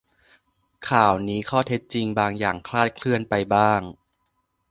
[0.89, 3.81] ข่าวนี้ข้อเท็จจริงบางอย่างคลาดเคลื่อนไปบ้าง